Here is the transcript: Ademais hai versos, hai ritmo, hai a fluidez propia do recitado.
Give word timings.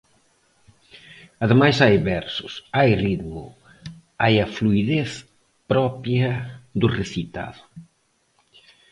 Ademais 1.43 1.77
hai 1.83 1.97
versos, 2.13 2.53
hai 2.77 2.91
ritmo, 3.05 3.43
hai 4.21 4.35
a 4.45 4.47
fluidez 4.57 5.11
propia 5.71 6.29
do 6.79 6.87
recitado. 6.99 7.61